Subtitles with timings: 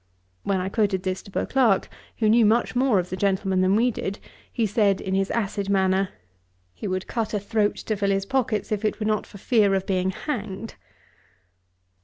[0.41, 3.91] When I quoted this to Beauclerk, who knew much more of the gentleman than we
[3.91, 4.17] did,
[4.51, 6.09] he said, in his acid manner,
[6.73, 9.75] 'He would cut a throat to fill his pockets, if it were not for fear
[9.75, 10.73] of being hanged.'